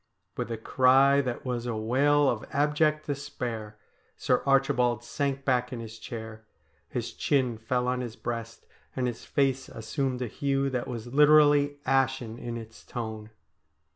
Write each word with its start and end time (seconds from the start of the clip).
With 0.35 0.49
a 0.51 0.57
cry 0.57 1.21
that 1.21 1.45
was 1.45 1.67
a 1.67 1.75
wail 1.75 2.27
of 2.27 2.43
abject 2.51 3.05
despair 3.05 3.77
Sir 4.17 4.41
Archi 4.47 4.73
bald 4.73 5.03
sank 5.03 5.45
back 5.45 5.71
in 5.71 5.79
his 5.79 5.99
chair; 5.99 6.43
his 6.89 7.13
chin 7.13 7.55
fell 7.59 7.87
on 7.87 8.01
his 8.01 8.15
breast, 8.15 8.65
and 8.95 9.05
his 9.05 9.25
face 9.25 9.69
assumed 9.69 10.23
a 10.23 10.27
hue 10.27 10.71
that 10.71 10.87
was 10.87 11.13
literally 11.13 11.77
ashen 11.85 12.39
in 12.39 12.57
its 12.57 12.83
tone. 12.83 13.29